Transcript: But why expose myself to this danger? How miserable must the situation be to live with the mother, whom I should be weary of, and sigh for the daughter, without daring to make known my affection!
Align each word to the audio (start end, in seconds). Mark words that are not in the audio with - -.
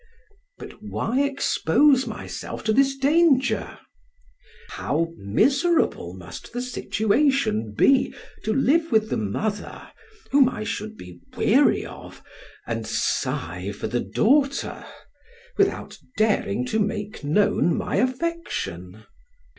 But 0.57 0.81
why 0.81 1.21
expose 1.21 2.07
myself 2.07 2.63
to 2.63 2.73
this 2.73 2.95
danger? 2.97 3.77
How 4.71 5.09
miserable 5.15 6.15
must 6.15 6.53
the 6.53 6.61
situation 6.63 7.75
be 7.77 8.11
to 8.43 8.51
live 8.51 8.91
with 8.91 9.11
the 9.11 9.17
mother, 9.17 9.91
whom 10.31 10.49
I 10.49 10.63
should 10.63 10.97
be 10.97 11.19
weary 11.37 11.85
of, 11.85 12.23
and 12.65 12.87
sigh 12.87 13.71
for 13.73 13.85
the 13.85 13.99
daughter, 13.99 14.83
without 15.55 15.99
daring 16.17 16.65
to 16.65 16.79
make 16.79 17.23
known 17.23 17.77
my 17.77 17.97
affection! 17.97 19.05